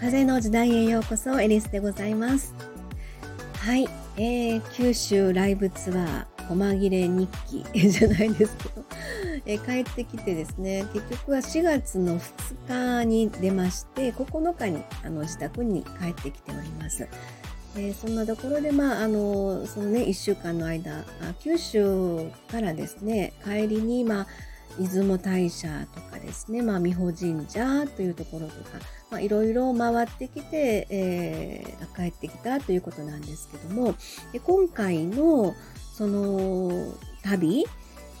[0.00, 2.54] 風の時代へようこそエリスでございます。
[3.58, 7.66] はい、えー、九州ライブツアー細切れ日記。
[7.90, 8.84] じゃないですけど、
[9.44, 17.06] えー、帰ってきてですね結局は4月の2日に出まして9日にあの自宅に帰ってきております。
[17.76, 21.04] えー、そんなところで、まあ、あのそのね1週間の間
[21.40, 24.26] 九州からですね帰りに、まあ、
[24.80, 28.78] 出雲大社とかですね、まあ、美保神社というところとか、
[29.10, 33.94] まあ、いろいろ回ってきて、えー、帰ってきたということなんですけども
[34.32, 35.54] で今回の
[35.94, 37.66] その旅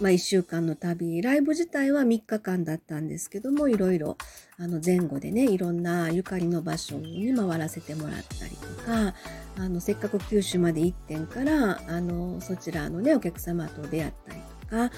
[0.00, 4.16] まあ、1週間の旅、ライブ自体は3日間だったんですけども、いろいろ
[4.58, 9.14] あの前後でね、いろんなゆかりの場所に回らせてもらったりとか、
[9.58, 14.90] あのせっかく九州まで行ってから、あのそちらのね、お客様と出会ったりとか、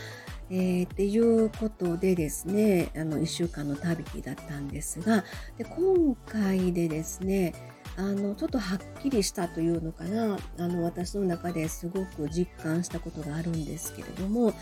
[0.55, 5.25] えー、っていうことでですね、あの1週間の旅だったんですが、
[5.57, 7.55] で今回でですね、
[7.97, 14.55] あのちょっとはっきりしたというのかなあの私の中ですごく実感したことがあるんですけれども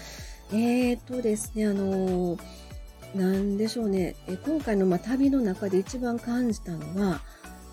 [0.52, 2.36] えーとですねあの
[3.14, 7.20] なんでしょうねえ今回のま旅の中で一番感じたのは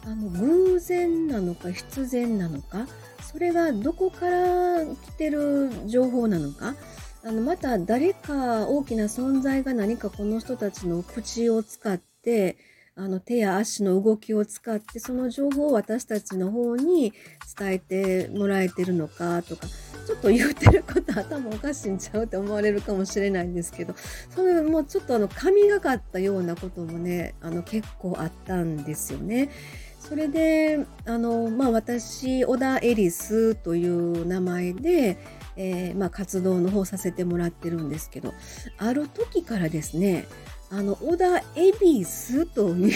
[0.06, 2.88] あの偶然なのか必然なのか
[3.22, 6.76] それがどこから来てる情報なのか
[7.23, 12.58] あのまた誰か大きな存在が何かこの人たちの口を使って
[12.96, 17.14] あの手や足の動きを使ってその情報を私たちの方に
[17.58, 19.68] 伝えてもらえてるのかとか
[20.08, 23.94] ちょっと言ってること頭おかしいんちゃうって思われるかもしれないんですけど
[24.34, 29.50] それもちょっとあの神がかったようなこともねあの結構あったんですよね。
[30.00, 35.18] それであの、まあ、私小田エリスという名前で、
[35.58, 38.33] えー、まあ、活動の方させてもらってるんですけど
[38.77, 40.27] ある時からですね
[40.70, 42.92] あの、小田恵比寿とい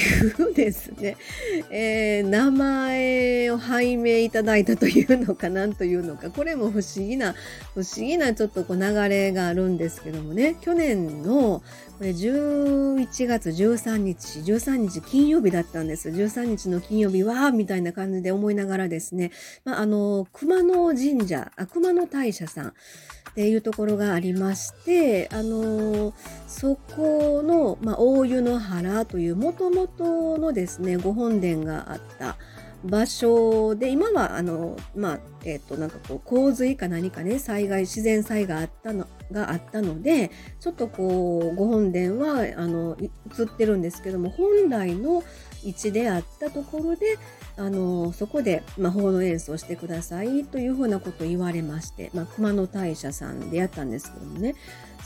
[0.49, 1.15] うですね、
[1.71, 7.33] えー、名前を拝命いただいたというのかなんというのか、これも不思議な、
[7.73, 11.63] 不思議なちょっとこう流れがあるんですけどもね、去年の
[11.97, 16.09] これ11月13日、13日金曜日だったんです。
[16.09, 19.31] 13日の金曜日は、みたいな感じで思いながらですね、
[19.63, 22.73] まあ、あの、熊野神社、あ熊野大社さん、
[23.31, 26.13] っていうところがありまして、あの
[26.47, 32.37] そこの、まあ、大湯の原というもともとのですねご本殿があった
[32.83, 45.23] 場所で今はあのまあえっ、となんかこう洪水か何かね災害自然災害あったのがあったのでちょっとこうご本殿はあの映ってるんですけども本来の
[45.63, 47.17] 位置であったところで
[47.57, 54.55] あのそこで、まあ、法の演奏してくださいというふうなことを言われまして、まあ、熊野大社さんでやったんですけどもね。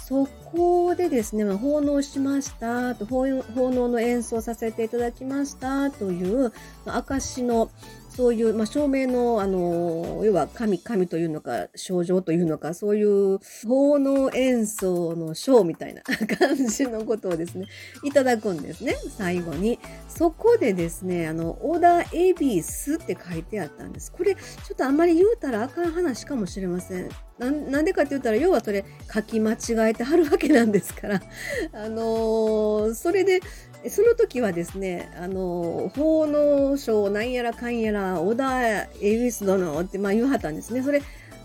[0.08, 6.54] そこでですね、まあ、奉納しましたと奉納の演奏させていただきましたという、
[6.86, 7.72] まあ、証の
[8.10, 16.02] そういう、まあ、証明の、あの、要は神、神というのか、症状というのか、そういう奉納演奏の章みたいな
[16.38, 17.66] 感じのことをですね、
[18.04, 19.80] いただくんですね、最後に。
[20.08, 24.14] そこでですね、あの、小田恵比寿って書いてあったんです。
[24.14, 24.40] これ、ちょ
[24.72, 27.10] っとあんまり言うたらあかん話かもしれません。
[27.38, 31.22] なんでかって言ったら、要はそれ書き間違えてはるわけなんですから。
[31.74, 33.42] あのー、それで、
[33.90, 40.82] その時はですね、あの、法の省なんやらかんやら、小田エリス殿って、まあ言わはったんですね。
[40.82, 41.02] それ、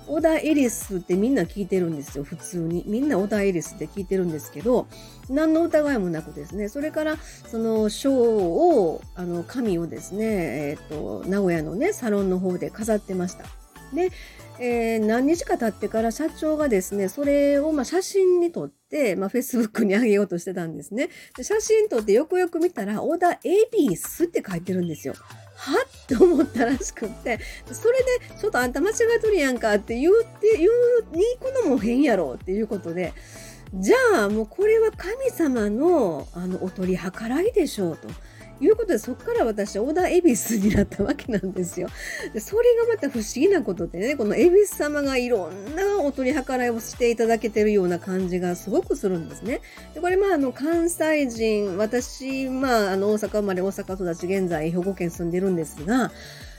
[0.07, 2.85] 小田エリスってみんな聞いてるんですよ、普通に。
[2.87, 4.87] みんな小田エリスって聞いてるんですけど、
[5.29, 7.17] 何の疑いもなくですね、それから、
[7.49, 13.45] その章を、あの、神をですね、えっ、ー、と、名古屋のね、サロンの方で飾ってました。
[13.93, 14.11] で、
[14.59, 21.09] えー、何日か経ってから社長がですね、それをま写真に撮って、まあ、Facebook に上げようとしてたんですね。
[21.37, 25.15] で写真撮ってよくよく見たら、小田恵比寿って書いてるんですよ。
[25.57, 26.07] はっ？
[26.07, 27.39] て思ったらしくって、
[27.73, 33.13] それで、ちょっとあんた間違えとるやんかって言うて、言うに行くのも変やろっていうことで、
[33.75, 38.09] じゃあもうこれは神様のあのお取り計らいでしょうと。
[38.61, 41.89] いうことでそこから私小田恵比寿になったわけなんですよ。
[42.33, 49.61] でそれがまた不思議なことでねこの恵比寿様がいろんなお取り計らいをしていただけてるような感じがすごくするんですね。
[49.95, 56.13] でこれまああの関西人私まああの大阪生まれ大阪育ち現在兵庫県住んでるんですが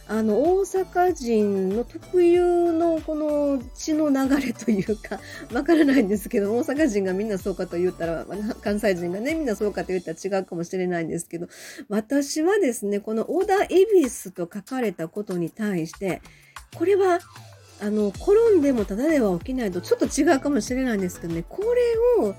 [0.08, 5.20] あの大阪人の特有のこの血の流れというか
[5.54, 8.26] わからないんですけど大阪人がみんなそうかと言ったら
[8.62, 11.48] 関西人がねみんなそうかと言ったら違うかもしれないんですけど
[11.88, 16.22] 私はですねこの小田恵比寿と書かれたことに対して
[16.76, 17.20] これは
[17.80, 21.62] あの転んでもただでは起きないとちょっと違うかもしれないんですけどねこ
[22.20, 22.36] れを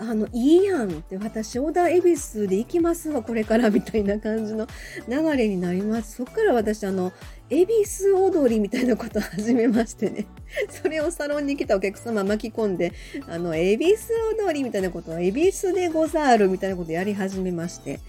[0.00, 4.66] あの、いいやんって、私、小田恵比寿で行きますわ、これから、みたいな感じの
[5.08, 6.16] 流れになります。
[6.16, 7.12] そっから私、あの、
[7.50, 10.26] 恵比寿踊りみたいなことを始めましてね。
[10.70, 12.92] それをサロンに来たお客様巻き込んで、
[13.26, 18.00] あの、恵比寿踊りみたいなことを、恵比寿でござるみたいなことをやり始めまして。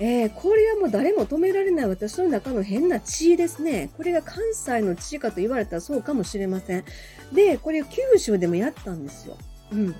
[0.00, 3.90] えー、これはもう誰も止められない私の中の変な血ですね。
[3.96, 6.84] これが関西の血かと言われたらそうかもしれません。
[7.32, 9.36] で、これを九州でもやったんですよ。
[9.70, 9.94] うん。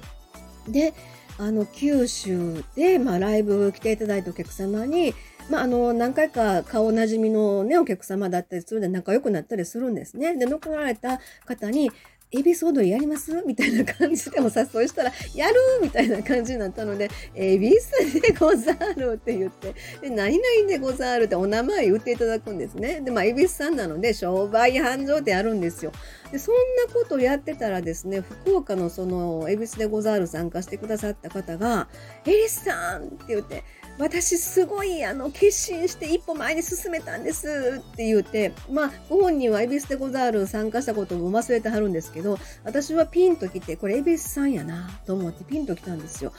[0.69, 0.95] で、
[1.39, 5.15] あの、九州で、まあ、ライブ来ていただいたお客様に、
[5.51, 10.37] まあ、あの、何回か顔なじみのね、お客様だったりするんで仲良くなったりするんですね。
[10.37, 11.91] で、残られた方に、
[12.35, 13.31] エビス踊りやります？
[13.47, 15.55] みたいな感じでお誘いしたら、やる？
[15.83, 23.03] みたいな感じになったので、エビスでござるって言って、で、何々でござるってお名前言っていただくんですね。
[23.03, 25.93] で、まあ、エビスさんなので、商売繁盛ってやるんですよ。
[26.33, 26.55] で、そん
[26.87, 31.89] なことをやってたらですね、福岡のその、エビスでござる参加してくださった方が、
[32.25, 33.63] エリスさんって言って、
[33.99, 46.33] 私すごいあの決心して一歩前に進めたんですって言って、まあ、ご本人は恵比寿でござる参加したことも忘れてはるんですけど、私はピンと来て、これ恵比寿さんやなと思ってピンと来たんですよ。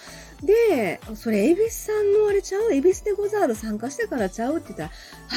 [0.43, 2.73] で、それ恵比寿さんのあれちゃう？
[2.73, 4.57] 恵比寿でござる参加してからちゃう？
[4.57, 4.91] って言ったら、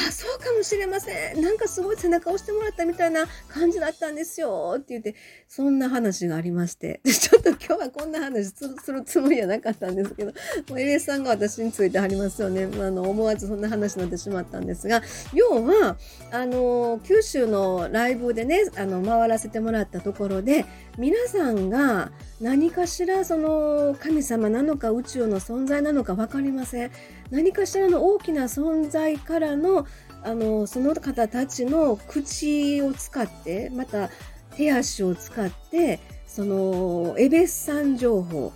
[0.07, 1.41] あ、そうかもしれません。
[1.41, 5.15] なんかすごい背中押してもらったみたいな感じだったんですよって言って、
[5.47, 10.33] そんな話がありまして、ちょっと今日はこんな話するつもりはなかったんですけど、
[10.69, 12.63] もう恵比寿さんが私についてありますよね。
[12.63, 15.01] あの、思わずそんな話になってしまったんですが、
[15.33, 15.97] 要は、
[16.31, 20.65] あの、九州のライブでね、あの、回らせてもらったところで、
[20.97, 26.91] 皆さんが何かしらその神様なのか宇宙の存在なのか分かりません。
[27.29, 29.85] 何かしらの大きな存在からの、
[30.23, 34.09] あの、その方たちの口を使って、また
[34.55, 38.53] 手足を使って、その、エベスさん情報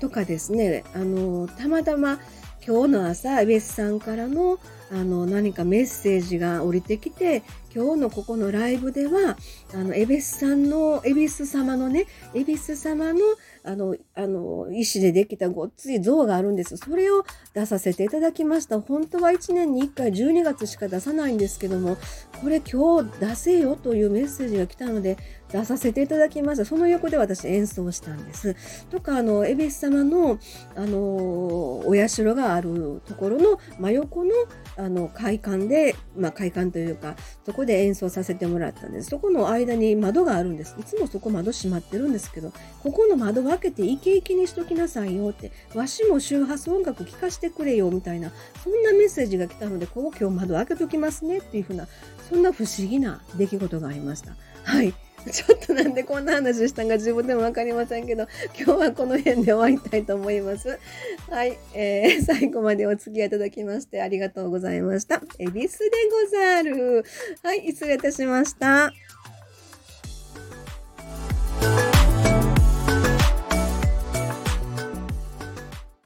[0.00, 2.20] とかですね、あの、たまたま
[2.64, 4.58] 今日の朝、エスさんからの
[4.92, 7.42] あの何かメッセージが降りてきて
[7.74, 9.38] 今日のここのライブでは
[9.72, 13.20] あのエベスさんのエビス様のねエビス様の
[13.64, 16.76] あの、あの、石でできたごっつい像があるんです。
[16.76, 17.24] それを
[17.54, 18.80] 出させていただきました。
[18.80, 21.96] 本当は1年に1回12月しか出さないんですけども、
[22.40, 25.16] これ今日出せよというメッセージが来たので、
[25.52, 26.64] 出させていただきました。
[26.64, 28.56] その横で私演奏したんです。
[28.90, 30.38] とか、あの、恵比寿様の、
[30.74, 30.98] あの、
[31.86, 34.30] お社があるところの真横の、
[34.76, 39.10] あの、会館で、まあ、会館というか、そこで演奏させてもらったんです。
[39.10, 40.74] そこの間に窓があるんです。
[40.80, 48.32] いつもそこ窓閉まってるんですけど、ここの窓は分けてイケイケにしときなさいよって、わしも周波数音楽聴かせてくれよみたいな、
[48.62, 51.86] そんなメッセージが来たので、ここ今日窓開けときますねっていうふうな、
[52.28, 54.36] そんな不思議な出来事がありました。
[54.64, 54.94] はい。
[55.30, 58.26] ちょっとなんでこんな話したんか自分でも分かりませんけど、
[58.58, 60.78] 今日はこの辺で終わりたいと思います。
[61.30, 65.22] はい、えー、 最後までお付き合いいただきましてありがとうございました。
[65.38, 65.68] 恵比寿で
[66.10, 67.04] ござる。
[67.42, 68.92] はい、失礼いたしました。